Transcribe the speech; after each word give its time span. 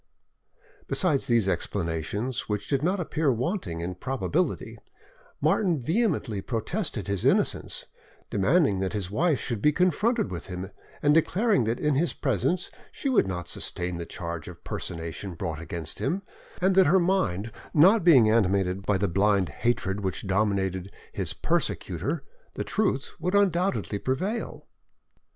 Besides 0.87 1.27
these 1.27 1.47
explanations, 1.47 2.49
which 2.49 2.67
did 2.67 2.81
not 2.83 2.99
appear 2.99 3.31
wanting 3.31 3.81
in 3.81 3.93
probability, 3.93 4.79
Martin 5.39 5.79
vehemently 5.79 6.41
protested 6.41 7.07
his 7.07 7.23
innocence, 7.23 7.85
demanding 8.31 8.79
that 8.79 8.93
his 8.93 9.11
wife 9.11 9.37
should 9.39 9.61
be 9.61 9.71
confronted 9.71 10.31
with 10.31 10.47
him, 10.47 10.71
and 11.03 11.13
declaring 11.13 11.65
that 11.65 11.79
in 11.79 11.93
his 11.93 12.13
presence 12.13 12.71
she 12.91 13.09
would 13.09 13.27
not 13.27 13.47
sustain 13.47 13.97
the 13.97 14.07
charge 14.07 14.47
of 14.47 14.63
personation 14.63 15.35
brought 15.35 15.61
against 15.61 15.99
him, 15.99 16.23
and 16.61 16.73
that 16.73 16.87
her 16.87 16.99
mind 16.99 17.51
not 17.71 18.03
being 18.03 18.27
animated 18.27 18.83
by 18.83 18.97
the 18.97 19.07
blind 19.07 19.49
hatred 19.49 19.99
which 19.99 20.25
dominated 20.25 20.91
his 21.13 21.33
persecutor, 21.33 22.23
the 22.55 22.63
truth 22.63 23.11
would 23.19 23.35
undoubtedly 23.35 23.99
prevail. 23.99 24.65